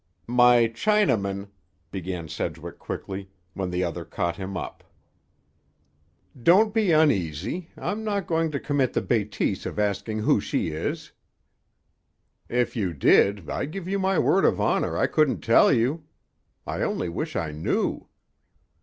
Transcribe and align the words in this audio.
"My 0.25 0.65
Chinaman—" 0.65 1.49
began 1.91 2.27
Sedgwick 2.27 2.79
quickly, 2.79 3.29
when 3.53 3.69
the 3.69 3.83
other 3.83 4.03
caught 4.03 4.35
him 4.37 4.57
up. 4.57 4.83
"Don't 6.41 6.73
be 6.73 6.91
uneasy. 6.91 7.69
I'm 7.77 8.03
not 8.03 8.25
going 8.25 8.49
to 8.49 8.59
commit 8.59 8.93
the 8.93 9.03
bêtise 9.03 9.63
of 9.67 9.77
asking 9.77 10.17
who 10.23 10.41
she 10.41 10.69
is." 10.69 11.11
"If 12.49 12.75
you 12.75 12.95
did, 12.95 13.47
I 13.47 13.65
give 13.65 13.87
you 13.87 13.99
my 13.99 14.17
word 14.17 14.43
of 14.43 14.59
honor 14.59 14.97
I 14.97 15.05
couldn't 15.05 15.41
tell 15.41 15.71
you. 15.71 16.03
I 16.65 16.81
only 16.81 17.07
wish 17.07 17.35
I 17.35 17.51
knew!" 17.51 18.07